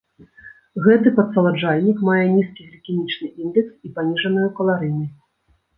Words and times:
Гэты 0.85 1.13
падсаладжальнік 1.19 2.01
мае 2.09 2.23
нізкі 2.39 2.67
глікемічны 2.71 3.27
індэкс 3.45 3.73
і 3.91 3.95
паніжаную 4.01 4.49
каларыйнасць. 4.59 5.19